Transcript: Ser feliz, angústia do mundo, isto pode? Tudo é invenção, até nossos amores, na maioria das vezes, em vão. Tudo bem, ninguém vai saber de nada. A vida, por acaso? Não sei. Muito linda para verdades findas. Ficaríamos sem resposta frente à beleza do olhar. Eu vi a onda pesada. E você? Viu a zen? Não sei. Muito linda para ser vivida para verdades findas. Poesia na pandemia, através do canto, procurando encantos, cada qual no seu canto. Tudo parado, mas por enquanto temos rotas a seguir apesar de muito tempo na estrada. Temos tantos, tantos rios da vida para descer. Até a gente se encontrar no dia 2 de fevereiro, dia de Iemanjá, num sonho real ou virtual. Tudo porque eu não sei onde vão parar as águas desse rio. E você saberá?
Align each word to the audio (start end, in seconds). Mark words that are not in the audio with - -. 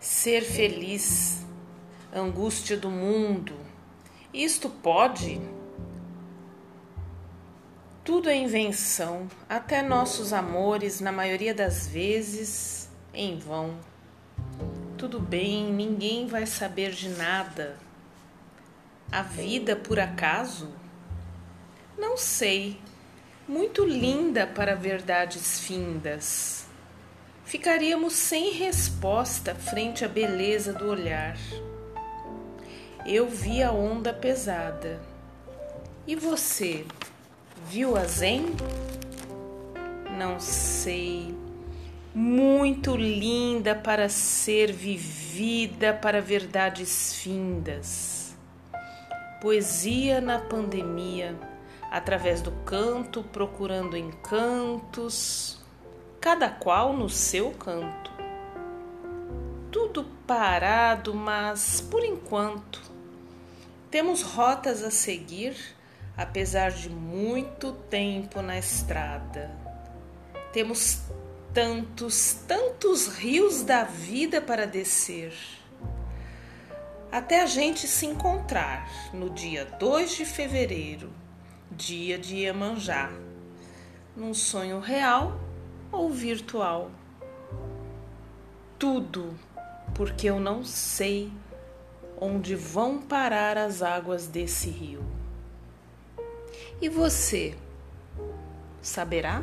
Ser 0.00 0.42
feliz, 0.42 1.42
angústia 2.14 2.76
do 2.76 2.88
mundo, 2.88 3.54
isto 4.32 4.70
pode? 4.70 5.40
Tudo 8.04 8.30
é 8.30 8.36
invenção, 8.36 9.26
até 9.48 9.82
nossos 9.82 10.32
amores, 10.32 11.00
na 11.00 11.10
maioria 11.10 11.52
das 11.52 11.88
vezes, 11.88 12.88
em 13.12 13.36
vão. 13.38 13.76
Tudo 14.96 15.18
bem, 15.18 15.72
ninguém 15.72 16.28
vai 16.28 16.46
saber 16.46 16.92
de 16.92 17.08
nada. 17.08 17.76
A 19.10 19.22
vida, 19.22 19.74
por 19.74 19.98
acaso? 19.98 20.72
Não 21.98 22.16
sei. 22.16 22.80
Muito 23.48 23.84
linda 23.84 24.46
para 24.46 24.76
verdades 24.76 25.58
findas. 25.58 26.67
Ficaríamos 27.48 28.12
sem 28.12 28.52
resposta 28.52 29.54
frente 29.54 30.04
à 30.04 30.08
beleza 30.08 30.70
do 30.70 30.86
olhar. 30.86 31.34
Eu 33.06 33.26
vi 33.26 33.62
a 33.62 33.72
onda 33.72 34.12
pesada. 34.12 35.00
E 36.06 36.14
você? 36.14 36.84
Viu 37.66 37.96
a 37.96 38.04
zen? 38.04 38.54
Não 40.18 40.38
sei. 40.38 41.34
Muito 42.14 42.94
linda 42.94 43.74
para 43.74 44.10
ser 44.10 44.70
vivida 44.70 45.94
para 45.94 46.20
verdades 46.20 47.14
findas. 47.14 48.36
Poesia 49.40 50.20
na 50.20 50.38
pandemia, 50.38 51.34
através 51.90 52.42
do 52.42 52.52
canto, 52.66 53.22
procurando 53.22 53.96
encantos, 53.96 55.57
cada 56.28 56.50
qual 56.50 56.92
no 56.92 57.08
seu 57.08 57.52
canto. 57.52 58.12
Tudo 59.72 60.04
parado, 60.26 61.14
mas 61.14 61.80
por 61.80 62.04
enquanto 62.04 62.82
temos 63.90 64.20
rotas 64.20 64.82
a 64.82 64.90
seguir 64.90 65.56
apesar 66.14 66.70
de 66.70 66.90
muito 66.90 67.72
tempo 67.72 68.42
na 68.42 68.58
estrada. 68.58 69.50
Temos 70.52 71.00
tantos, 71.54 72.34
tantos 72.46 73.06
rios 73.06 73.62
da 73.62 73.84
vida 73.84 74.42
para 74.42 74.66
descer. 74.66 75.32
Até 77.10 77.40
a 77.40 77.46
gente 77.46 77.88
se 77.88 78.04
encontrar 78.04 78.86
no 79.14 79.30
dia 79.30 79.64
2 79.64 80.16
de 80.16 80.26
fevereiro, 80.26 81.10
dia 81.70 82.18
de 82.18 82.36
Iemanjá, 82.40 83.10
num 84.14 84.34
sonho 84.34 84.78
real 84.78 85.47
ou 85.90 86.10
virtual. 86.10 86.90
Tudo 88.78 89.34
porque 89.94 90.28
eu 90.28 90.38
não 90.38 90.64
sei 90.64 91.32
onde 92.20 92.54
vão 92.54 93.00
parar 93.00 93.56
as 93.56 93.82
águas 93.82 94.26
desse 94.26 94.70
rio. 94.70 95.02
E 96.80 96.88
você 96.88 97.56
saberá? 98.80 99.42